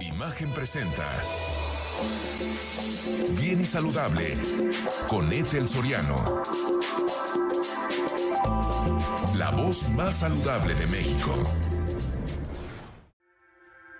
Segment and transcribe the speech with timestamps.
[0.00, 1.06] Imagen presenta.
[3.38, 4.34] Bien y saludable
[5.08, 6.42] con Ethel Soriano.
[9.36, 11.34] La voz más saludable de México.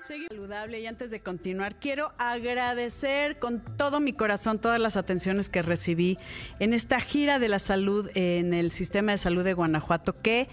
[0.01, 5.51] Seguir saludable y antes de continuar quiero agradecer con todo mi corazón todas las atenciones
[5.51, 6.19] que recibí
[6.58, 10.14] en esta gira de la salud en el sistema de salud de Guanajuato.
[10.14, 10.48] Qué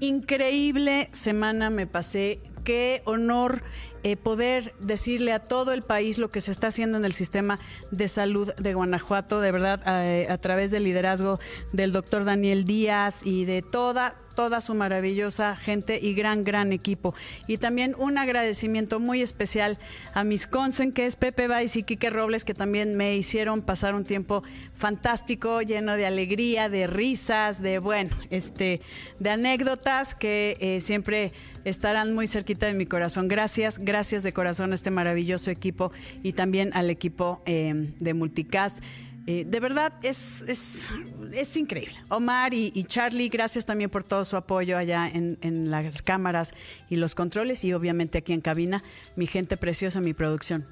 [0.00, 3.62] increíble semana me pasé, qué honor
[4.04, 7.58] eh, poder decirle a todo el país lo que se está haciendo en el sistema
[7.90, 11.38] de salud de Guanajuato, de verdad, a, a través del liderazgo
[11.72, 17.14] del doctor Daniel Díaz y de toda, toda su maravillosa gente y gran, gran equipo.
[17.46, 19.78] Y también un agradecimiento muy especial
[20.14, 23.94] a mis consen, que es Pepe Valls y Quique Robles, que también me hicieron pasar
[23.94, 24.42] un tiempo
[24.74, 28.80] fantástico, lleno de alegría, de risas, de, bueno, este,
[29.18, 31.32] de anécdotas que eh, siempre
[31.64, 33.28] estarán muy cerquita de mi corazón.
[33.28, 38.82] Gracias, gracias de corazón a este maravilloso equipo y también al equipo eh, de Multicast.
[39.26, 40.88] Eh, de verdad es, es,
[41.32, 41.94] es increíble.
[42.08, 46.54] Omar y, Charlie, gracias también por todo su apoyo allá en, las cámaras
[46.90, 48.82] y los controles y obviamente aquí en cabina,
[49.14, 50.66] mi gente preciosa, mi producción.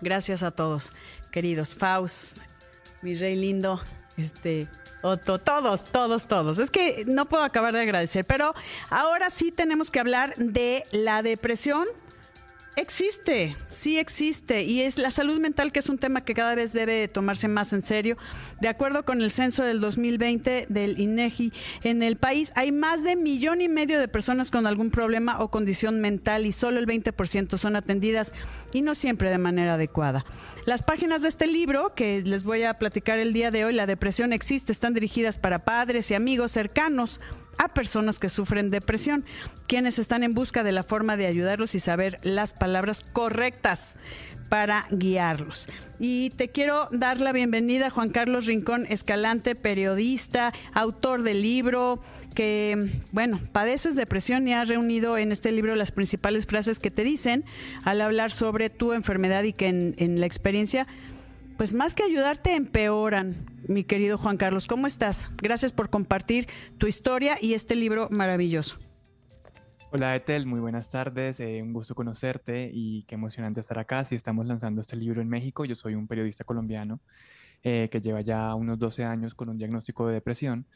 [0.00, 0.92] Gracias a todos,
[1.30, 1.74] queridos.
[1.74, 2.38] Faust,
[3.02, 3.80] mi rey lindo,
[4.16, 4.68] este,
[5.06, 6.58] Otto, todos, todos, todos.
[6.58, 8.54] Es que no puedo acabar de agradecer, pero
[8.88, 11.86] ahora sí tenemos que hablar de la depresión
[12.76, 16.72] Existe, sí existe, y es la salud mental que es un tema que cada vez
[16.72, 18.16] debe tomarse más en serio.
[18.60, 21.52] De acuerdo con el censo del 2020 del INEGI,
[21.84, 25.52] en el país hay más de millón y medio de personas con algún problema o
[25.52, 28.34] condición mental y solo el 20% son atendidas
[28.72, 30.24] y no siempre de manera adecuada.
[30.66, 33.86] Las páginas de este libro que les voy a platicar el día de hoy, La
[33.86, 37.20] depresión existe, están dirigidas para padres y amigos cercanos
[37.58, 39.24] a personas que sufren depresión,
[39.66, 43.98] quienes están en busca de la forma de ayudarlos y saber las palabras correctas
[44.48, 45.68] para guiarlos.
[45.98, 52.00] Y te quiero dar la bienvenida a Juan Carlos Rincón Escalante, periodista, autor del libro,
[52.34, 57.04] que, bueno, padeces depresión y has reunido en este libro las principales frases que te
[57.04, 57.44] dicen
[57.84, 60.86] al hablar sobre tu enfermedad y que en, en la experiencia
[61.58, 63.44] pues más que ayudarte, empeoran.
[63.68, 65.28] Mi querido Juan Carlos, ¿cómo estás?
[65.36, 68.78] Gracias por compartir tu historia y este libro maravilloso.
[69.96, 74.04] Hola Etel, muy buenas tardes, eh, un gusto conocerte y qué emocionante estar acá.
[74.04, 76.98] Si estamos lanzando este libro en México, yo soy un periodista colombiano
[77.62, 80.66] eh, que lleva ya unos 12 años con un diagnóstico de depresión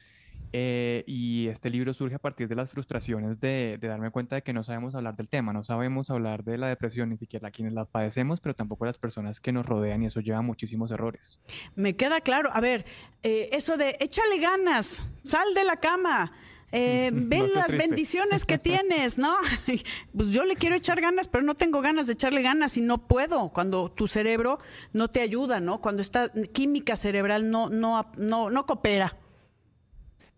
[0.53, 4.43] eh, y este libro surge a partir de las frustraciones de, de, darme cuenta de
[4.43, 7.75] que no sabemos hablar del tema, no sabemos hablar de la depresión, ni siquiera quienes
[7.75, 11.41] la padecemos, pero tampoco las personas que nos rodean y eso lleva a muchísimos errores.
[11.75, 12.51] Me queda claro.
[12.53, 12.85] A ver,
[13.25, 16.31] eh, eso de échale ganas, sal de la cama.
[16.73, 17.89] Eh, ven no las triste.
[17.89, 19.35] bendiciones que tienes, ¿no?
[20.17, 22.99] Pues yo le quiero echar ganas, pero no tengo ganas de echarle ganas y no
[23.07, 23.51] puedo.
[23.51, 24.59] Cuando tu cerebro
[24.93, 25.81] no te ayuda, ¿no?
[25.81, 29.17] Cuando esta química cerebral no, no, no, no coopera.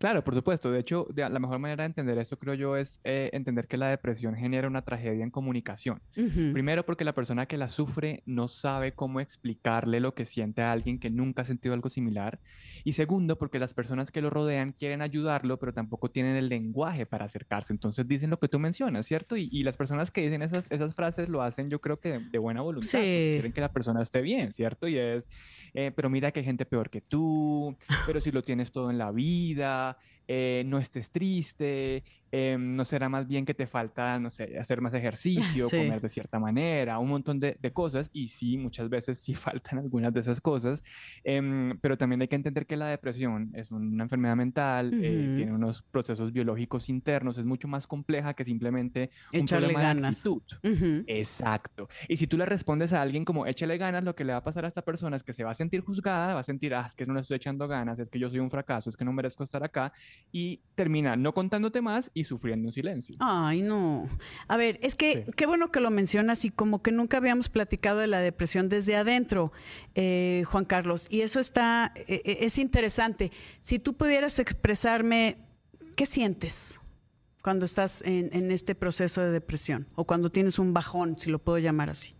[0.01, 0.71] Claro, por supuesto.
[0.71, 3.77] De hecho, de, la mejor manera de entender esto, creo yo, es eh, entender que
[3.77, 6.01] la depresión genera una tragedia en comunicación.
[6.17, 6.53] Uh -huh.
[6.55, 10.73] Primero, porque la persona que la sufre no sabe cómo explicarle lo que siente a
[10.73, 12.41] alguien que nunca ha sentido algo similar.
[12.83, 17.05] Y segundo, porque las personas que lo rodean quieren ayudarlo, pero tampoco tienen el lenguaje
[17.05, 17.75] para acercarse.
[17.75, 19.37] Entonces dicen lo que tú mencionas, ¿cierto?
[19.37, 22.21] Y, y las personas que dicen esas, esas, frases lo hacen, yo creo que de,
[22.21, 22.89] de buena voluntad.
[22.89, 22.99] Sí.
[23.33, 24.89] Quieren que la persona esté bien, ¿cierto?
[24.89, 25.29] Y es,
[25.75, 27.77] eh, pero mira que hay gente peor que tú,
[28.07, 29.99] pero si lo tienes todo en la vida.
[30.33, 34.81] Eh, no estés triste, eh, no será más bien que te falta, no sé, hacer
[34.81, 35.79] más ejercicio, sí.
[35.79, 39.81] comer de cierta manera, un montón de, de, cosas, y sí, muchas veces sí faltan
[39.81, 40.85] algunas de esas cosas,
[41.25, 45.37] eh, pero también hay que entender que la depresión es una enfermedad mental, uh -huh.
[45.37, 50.23] tiene unos procesos biológicos internos, es mucho más compleja que simplemente un Echarle problema ganas.
[50.23, 50.59] de actitud.
[50.63, 51.05] Uh -huh.
[51.09, 51.89] Exacto.
[52.07, 54.45] Y si tú le respondes a alguien como échale ganas, lo que le va a
[54.45, 56.85] pasar a esta persona es que se va a sentir juzgada, va a sentir, ah,
[56.87, 59.05] es que no le estoy echando ganas, es que yo soy un fracaso, es que
[59.05, 59.93] no merezco estar acá,
[60.33, 63.17] y termina no contándote más y sufriendo en silencio.
[63.19, 64.09] Ay, no.
[64.49, 65.33] A ver, es que sí.
[65.37, 68.97] qué bueno que lo mencionas y como que nunca habíamos platicado de la depresión desde
[68.97, 69.53] adentro,
[69.95, 73.33] eh, Juan Carlos, y eso está, eh, es interesante.
[73.61, 75.39] Si tú pudieras expresarme,
[75.97, 76.81] ¿qué sientes?
[77.43, 81.39] cuando estás en, en este proceso de depresión o cuando tienes un bajón, si lo
[81.39, 82.15] puedo llamar así.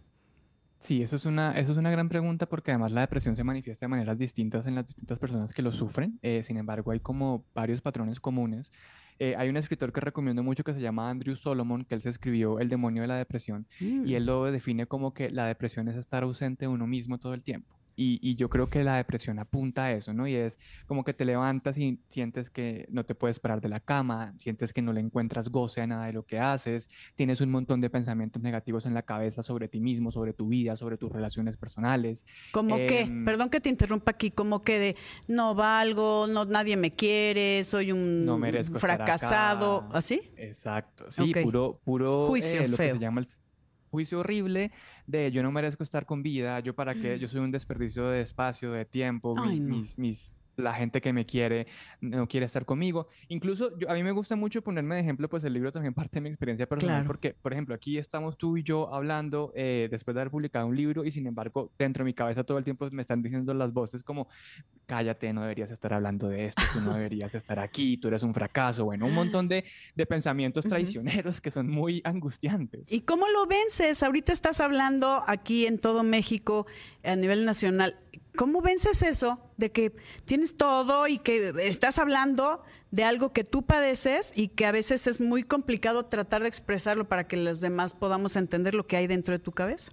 [0.81, 3.85] Sí, eso es, una, eso es una gran pregunta porque además la depresión se manifiesta
[3.85, 6.19] de maneras distintas en las distintas personas que lo sufren.
[6.23, 8.73] Eh, sin embargo, hay como varios patrones comunes.
[9.19, 12.09] Eh, hay un escritor que recomiendo mucho que se llama Andrew Solomon, que él se
[12.09, 14.07] escribió El demonio de la depresión mm.
[14.07, 17.35] y él lo define como que la depresión es estar ausente de uno mismo todo
[17.35, 17.80] el tiempo.
[18.03, 20.27] Y, yo creo que la depresión apunta a eso, ¿no?
[20.27, 23.81] Y es como que te levantas y sientes que no te puedes parar de la
[23.81, 27.51] cama, sientes que no le encuentras goce a nada de lo que haces, tienes un
[27.51, 31.13] montón de pensamientos negativos en la cabeza sobre ti mismo, sobre tu vida, sobre tus
[31.13, 32.25] relaciones personales.
[32.53, 34.97] Como que, em, perdón que te interrumpa aquí, como que de
[35.29, 38.27] no valgo, no nadie me quiere, soy un
[38.77, 40.23] fracasado, ¿así?
[40.39, 43.27] Exacto, sí, puro, puro juicio eh, lo que se llama el
[43.91, 44.71] juicio horrible
[45.07, 48.23] de yo no merezco estar con vida, yo para qué, yo soy un desperdicio de
[48.23, 51.67] espacio, de tiempo, mis, mis, la gente que me quiere
[52.01, 53.09] no quiere estar conmigo.
[53.29, 56.15] Incluso yo, a mí me gusta mucho ponerme de ejemplo, pues el libro también parte
[56.15, 60.15] de mi experiencia personal, porque, por ejemplo, aquí estamos tú y yo hablando eh, después
[60.15, 62.89] de haber publicado un libro y sin embargo, dentro de mi cabeza todo el tiempo
[62.91, 64.29] me están diciendo las voces como,
[64.87, 68.35] cállate, no deberías estar hablando de esto, tú no deberías estar aquí, tú eres un
[68.35, 69.65] fracaso, bueno, un montón de,
[69.95, 72.91] de pensamientos traicioneros que son muy angustiantes.
[72.93, 74.03] ¿Y cómo lo vences?
[74.03, 76.67] Ahorita estás hablando aquí en todo México
[77.05, 77.97] a nivel nacional.
[78.37, 79.95] ¿Cómo vences eso de que
[80.25, 85.07] tienes todo y que estás hablando de algo que tú padeces y que a veces
[85.07, 89.07] es muy complicado tratar de expresarlo para que los demás podamos entender lo que hay
[89.07, 89.93] dentro de tu cabeza?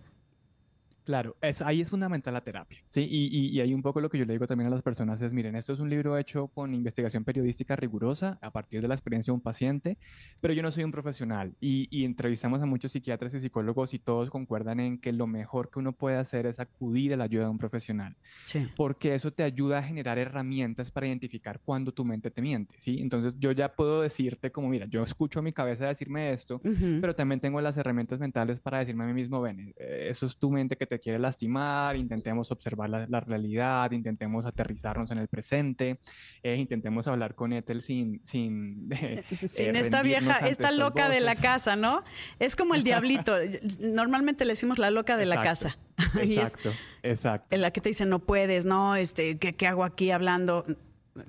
[1.08, 3.08] Claro, ahí es fundamental la terapia, ¿sí?
[3.10, 5.32] Y, y, ahí un poco lo que yo le digo también a las personas es,
[5.32, 9.32] miren, esto es un libro hecho con investigación periodística rigurosa a partir de la experiencia
[9.32, 9.98] de un paciente,
[10.42, 14.00] pero yo no soy un profesional y, y, entrevistamos a muchos psiquiatras y psicólogos y
[14.00, 17.46] todos concuerdan en que lo mejor que uno puede hacer es acudir a la ayuda
[17.46, 18.68] de un profesional, sí.
[18.76, 23.00] porque eso te ayuda a generar herramientas para identificar cuándo tu mente te miente, ¿sí?
[23.00, 26.60] Entonces yo ya puedo decirte como, mira, yo escucho a mi cabeza decirme esto,
[27.00, 30.36] pero también tengo las herramientas mentales para decirme a mí mismo, ven, eh, eso es
[30.36, 36.00] tu mente que te quiere lastimar, intentemos observar la, realidad, intentemos aterrizarnos en el presente,
[36.44, 38.22] eh, intentemos hablar con Ethel sin...
[38.24, 42.04] Sin, eh, sin esta vieja, esta loca de la casa, ¿no?
[42.40, 43.36] Es como el diablito.
[43.80, 45.78] Normalmente le decimos la loca de la casa.
[46.22, 46.72] Exacto,
[47.02, 47.56] exacto.
[47.56, 50.64] En la que te dice, no puedes, no, este, ¿qué, ¿qué hago aquí hablando?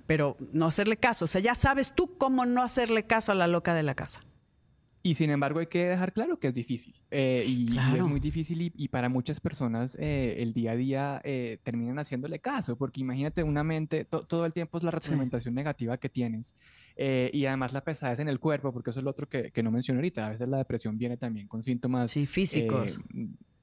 [0.06, 1.24] Pero no hacerle caso.
[1.24, 4.20] O sea, ya sabes tú cómo no hacerle caso a la loca de la casa.
[5.02, 6.94] Y sin embargo hay que dejar claro que es difícil.
[7.10, 11.58] Eh, y, es muy difícil y, para muchas personas eh, el día a día eh,
[11.62, 16.08] terminan haciéndole caso, porque imagínate una mente, todo el tiempo es la retroalimentación negativa que
[16.08, 16.54] tienes
[16.96, 19.70] y además la pesadez en el cuerpo, porque eso es lo otro que, que, no
[19.70, 20.26] mencioné ahorita.
[20.26, 22.98] A veces la depresión viene también con síntomas sí, físicos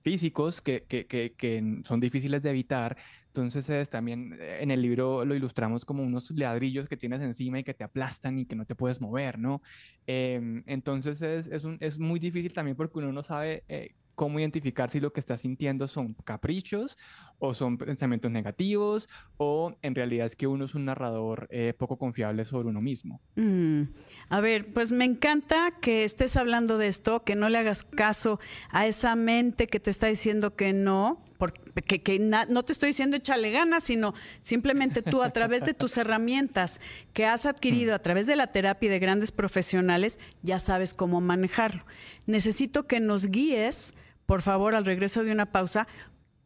[0.05, 2.95] físicos que, que, que, que, son difíciles de evitar.
[3.25, 7.57] Entonces es, también eh, en el libro lo ilustramos como unos ladrillos que tienes encima
[7.57, 9.63] y que te aplastan y que no te puedes mover, ¿no?
[10.05, 14.39] Em, entonces es, es, un, es, muy difícil también porque uno no sabe eh, cómo
[14.39, 16.99] identificar si lo que está sintiendo son caprichos
[17.39, 21.97] o son pensamientos negativos o en realidad es que uno es un narrador eh, poco
[21.97, 23.21] confiable sobre uno mismo.
[23.35, 23.83] Mm.
[24.29, 28.39] A ver, pues me encanta que estés hablando de esto, que no le hagas caso
[28.69, 33.17] a esa mente que te está diciendo que no, porque que no te estoy diciendo
[33.17, 36.79] échale ganas, sino simplemente tú a través de tus herramientas
[37.13, 41.85] que has adquirido a través de la terapia de grandes profesionales, ya sabes cómo manejarlo.
[42.25, 43.95] Necesito que nos guíes
[44.25, 45.87] por favor, al regreso de una pausa,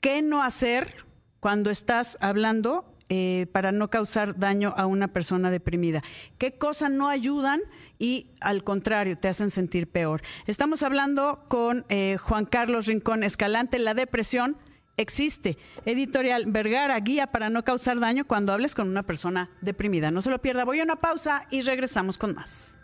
[0.01, 0.95] ¿qué no hacer
[1.39, 6.03] cuando estás hablando eh, para no causar daño a una persona deprimida?
[6.37, 7.61] ¿Qué cosas no ayudan
[7.97, 10.21] y al contrario te hacen sentir peor?
[10.47, 14.57] Estamos hablando con eh, Juan Carlos Rincón Escalante, la depresión
[14.97, 15.57] existe.
[15.85, 20.11] Editorial Vergara, guía para no causar daño cuando hables con una persona deprimida.
[20.11, 22.78] No se lo pierda, voy a una pausa y regresamos con más.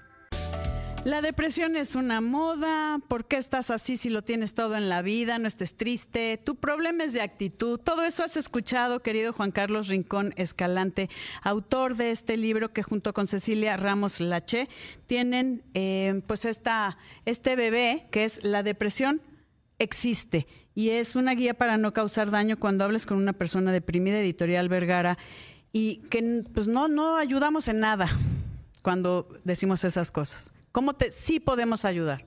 [1.06, 2.98] La depresión es una moda.
[3.08, 5.38] ¿Por qué estás así si lo tienes todo en la vida?
[5.38, 6.42] No estés triste.
[6.44, 7.80] Tu problema es de actitud.
[7.80, 11.12] Todo eso has escuchado, querido Juan Carlos Rincón Escalante,
[11.44, 14.68] autor de este libro que junto con Cecilia Ramos Lache
[15.06, 19.22] tienen eh, pues esta, este bebé que es la depresión
[19.78, 24.20] existe y es una guía para no causar daño cuando hables con una persona deprimida,
[24.20, 25.20] editorial Vergara,
[25.72, 28.10] y que pues no, no ayudamos en nada
[28.82, 30.55] cuando decimos esas cosas.
[30.76, 32.26] ¿Cómo te, sí podemos ayudar?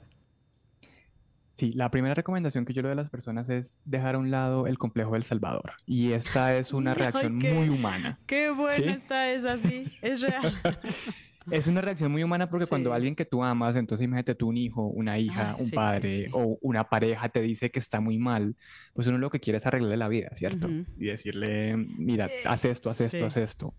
[1.53, 4.31] Sí, la primera recomendación que yo le doy a las personas es dejar a un
[4.31, 5.75] lado el complejo del Salvador.
[5.85, 8.19] Y esta es una reacción muy humana.
[8.25, 10.51] Qué buena está esa, sí, es real.
[11.51, 14.57] es una reacción muy humana porque cuando alguien que tú amas, entonces imagínate tú un
[14.57, 18.57] hijo, una hija, un padre o una pareja te dice que está muy mal,
[18.95, 20.71] pues uno lo que quiere es arreglarle la vida, ¿cierto?
[20.97, 23.75] Y decirle, mira, haz esto, haz esto, haz esto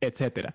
[0.00, 0.54] etcétera.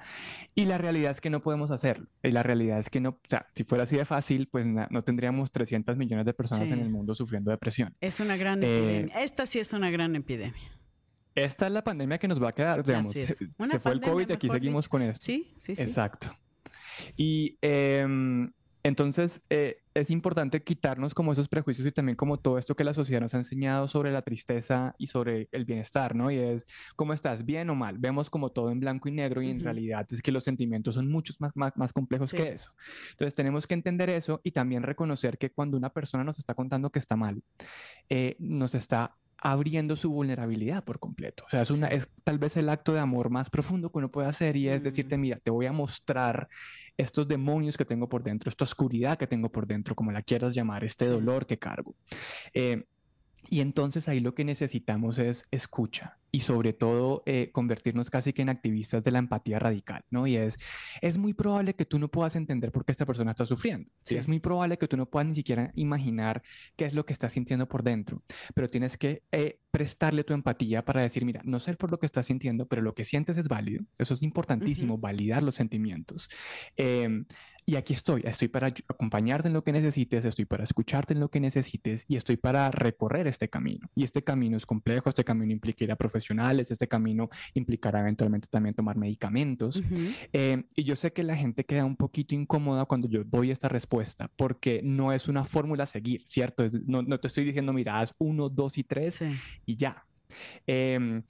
[0.54, 2.08] Y la realidad es que no podemos hacerlo.
[2.24, 5.04] Y la realidad es que no, o sea, si fuera así de fácil, pues no
[5.04, 7.96] tendríamos 300 millones de personas en el mundo sufriendo depresión.
[8.02, 9.24] Es una gran eh, epidemia.
[9.24, 10.72] Esta sí es una gran epidemia.
[11.36, 13.12] Esta es la pandemia que nos va a quedar, digamos.
[13.12, 13.50] Se,
[13.80, 15.24] fue el COVID y aquí seguimos con esto.
[15.24, 15.82] Sí, sí, sí.
[15.82, 16.34] Exacto.
[17.18, 18.52] Y em,
[18.86, 22.94] Entonces, eh, es importante quitarnos como esos prejuicios y también como todo esto que la
[22.94, 26.30] sociedad nos ha enseñado sobre la tristeza y sobre el bienestar, ¿no?
[26.30, 27.46] Y es, ¿cómo estás?
[27.46, 27.98] ¿Bien o mal?
[27.98, 31.10] Vemos como todo en blanco y negro y en realidad es que los sentimientos son
[31.10, 32.74] muchos más, más, más complejos que eso.
[33.14, 36.92] Entonces, tenemos que entender eso y también reconocer que cuando una persona nos está contando
[36.92, 37.42] que está mal,
[38.08, 41.44] eh, nos está abriendo su vulnerabilidad por completo.
[41.48, 44.12] O sea, es, una, es tal vez el acto de amor más profundo que uno
[44.12, 46.50] puede hacer y es decirte, mira, te voy a mostrar
[46.98, 50.54] estos demonios que tengo por dentro, esta oscuridad que tengo por dentro, como la quieras
[50.56, 51.96] llamar, este dolor que cargo.
[52.54, 52.86] Eh,
[53.50, 58.42] y entonces ahí lo que necesitamos es escucha y sobre todo eh, convertirnos casi que
[58.42, 60.28] en activistas de la empatía radical, ¿no?
[60.28, 60.60] Y es,
[61.02, 63.90] es muy probable que tú no puedas entender por qué esta persona está sufriendo.
[64.04, 64.18] Sí.
[64.18, 66.44] Es muy probable que tú no puedas ni siquiera imaginar
[66.76, 68.22] qué es lo que está sintiendo por dentro,
[68.54, 72.06] pero tienes que eh, prestarle tu empatía para decir, mira, no sé por lo que
[72.06, 73.86] estás sintiendo, pero lo que sientes es válido.
[73.98, 76.30] Eso es importantísimo, validar los sentimientos.
[76.76, 77.24] Eh,
[77.68, 81.30] y aquí estoy, estoy para acompañarte en lo que necesites, estoy para escucharte en lo
[81.30, 83.90] que necesites y estoy para recorrer este camino.
[83.96, 88.48] Y este camino es complejo, este camino implica ir a profesionales, este camino implicará eventualmente
[88.52, 89.82] también tomar medicamentos.
[90.32, 93.68] Eh, y yo sé que la gente queda un poquito incómoda cuando yo doy esta
[93.68, 96.66] respuesta porque no es una fórmula a seguir, ¿cierto?
[96.86, 99.24] no, no, te estoy diciendo, mira, haz uno, dos y tres
[99.66, 100.06] y ya.
[100.68, 101.24] Eh,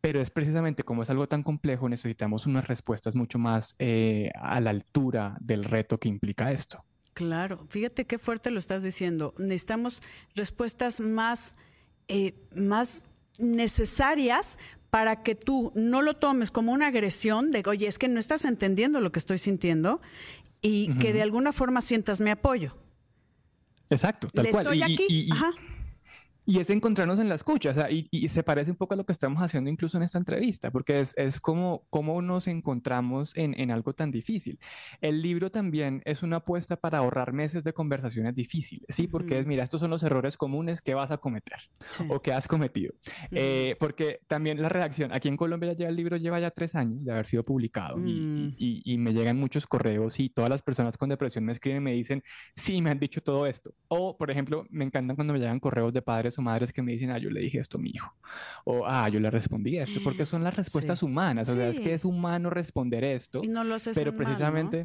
[0.00, 4.60] pero es precisamente como es algo tan complejo, necesitamos unas respuestas mucho más eh, a
[4.60, 6.84] la altura del reto que implica esto.
[7.12, 9.34] Claro, fíjate qué fuerte lo estás diciendo.
[9.36, 10.02] Necesitamos
[10.34, 11.56] respuestas más,
[12.08, 13.04] eh, más
[13.38, 14.58] necesarias
[14.90, 18.44] para que tú no lo tomes como una agresión de, oye, es que no estás
[18.44, 20.00] entendiendo lo que estoy sintiendo
[20.62, 22.72] y que de alguna forma sientas mi apoyo.
[23.88, 24.66] Exacto, tal cual.
[24.66, 25.28] Estoy aquí.
[25.32, 25.52] Ajá.
[26.50, 29.06] Y es encontrarnos en la escucha, o sea, y, se parece un poco a lo
[29.06, 33.54] que estamos haciendo incluso en esta entrevista, porque es, es como cómo nos encontramos en,
[33.56, 34.58] en, algo tan difícil.
[35.00, 39.06] El libro también es una apuesta para ahorrar meses de conversaciones difíciles, ¿sí?
[39.06, 41.60] Porque es, mira, estos son los errores comunes que vas a cometer
[42.08, 42.94] o que has cometido.
[43.30, 47.04] Eh, porque también la redacción, aquí en Colombia ya el libro lleva ya tres años
[47.04, 50.98] de haber sido publicado y, y, y, me llegan muchos correos y todas las personas
[50.98, 52.24] con depresión me escriben y me dicen,
[52.56, 53.72] sí, me han dicho todo esto.
[53.86, 56.92] O, por ejemplo, me encantan cuando me llegan correos de padres o madres que me
[56.92, 58.12] dicen, ah, yo le dije esto a mi hijo,
[58.64, 61.94] o ah, yo le respondí esto, porque son las respuestas humanas, o sea, es que
[61.94, 64.84] es humano responder esto, y no lo haces pero precisamente...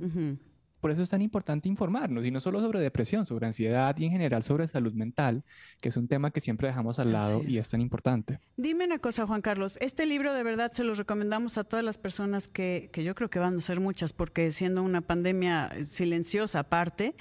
[0.86, 4.12] Por eso es tan importante informarnos, y no solo sobre depresión, sobre ansiedad y en
[4.12, 5.44] general sobre salud mental,
[5.82, 7.68] que es un tema que siempre dejamos al lado y es.
[7.68, 8.40] tan importante.
[8.56, 11.98] Dime una cosa, Juan Carlos, este libro de verdad se lo recomendamos a todas las
[11.98, 16.60] personas que, que yo creo que van a ser muchas, porque siendo una pandemia silenciosa
[16.60, 17.16] aparte,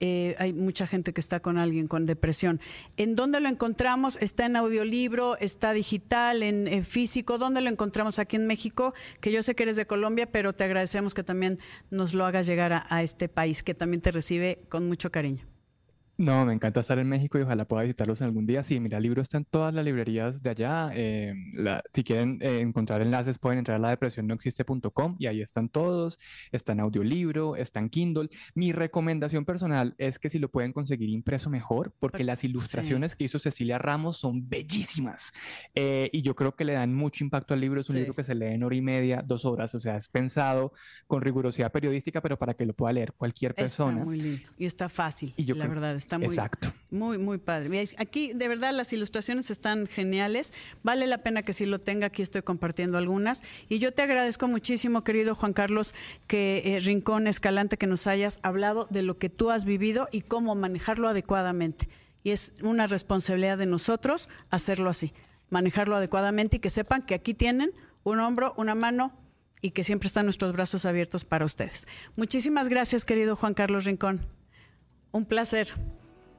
[0.00, 2.60] eh, hay mucha gente que está con alguien con depresión.
[2.96, 4.18] ¿En dónde lo encontramos?
[4.20, 5.36] ¿Está en audiolibro?
[5.38, 6.42] ¿Está digital?
[6.42, 7.38] ¿En, físico?
[7.38, 8.94] ¿Dónde lo encontramos aquí en México?
[9.20, 11.56] Que yo sé que eres de Colombia, pero te agradecemos que también
[11.90, 15.55] nos lo hagas llegar a este país que también te recibe con mucho cariño.
[16.18, 18.62] No, me encanta estar en México y ojalá pueda visitarlos en algún día.
[18.62, 20.90] Sí, mira, el libro está en todas las librerías de allá.
[20.94, 21.34] Eh,
[21.92, 25.68] si quieren eh, encontrar enlaces, pueden entrar a la depresión no existe.com y ahí están
[25.68, 26.18] todos.
[26.52, 28.30] Está en audiolibro, está en Kindle.
[28.54, 33.24] Mi recomendación personal es que si lo pueden conseguir impreso mejor, porque las ilustraciones que
[33.24, 35.32] hizo Cecilia Ramos son bellísimas.
[35.74, 37.82] Eh, y yo creo que le dan mucho impacto al libro.
[37.82, 39.74] Es un libro que se lee en hora y media, dos horas.
[39.74, 40.72] O sea, es pensado
[41.06, 43.98] con rigurosidad periodística, pero para que lo pueda leer cualquier persona.
[43.98, 44.50] Está muy lindo.
[44.56, 46.72] Y está fácil, y yo la verdad Está muy, Exacto.
[46.92, 47.84] muy, muy padre.
[47.98, 50.52] Aquí, de verdad, las ilustraciones están geniales.
[50.84, 52.06] Vale la pena que sí lo tenga.
[52.06, 53.42] Aquí estoy compartiendo algunas.
[53.68, 55.96] Y yo te agradezco muchísimo, querido Juan Carlos,
[56.28, 60.20] que eh, Rincón Escalante, que nos hayas hablado de lo que tú has vivido y
[60.20, 61.88] cómo manejarlo adecuadamente.
[62.22, 65.12] Y es una responsabilidad de nosotros hacerlo así,
[65.50, 67.72] manejarlo adecuadamente y que sepan que aquí tienen
[68.04, 69.12] un hombro, una mano,
[69.60, 71.88] y que siempre están nuestros brazos abiertos para ustedes.
[72.14, 74.20] Muchísimas gracias, querido Juan Carlos Rincón.
[75.16, 75.68] Un placer.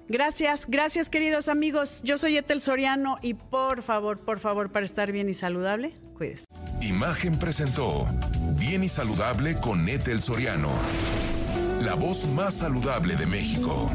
[0.07, 2.01] Gracias, gracias queridos amigos.
[2.03, 6.45] Yo soy Etel Soriano y por favor, por favor, para estar bien y saludable, cuídese.
[6.79, 8.07] Imagen presentó
[8.55, 10.69] Bien y Saludable con Etel Soriano,
[11.83, 13.89] la voz más saludable de México.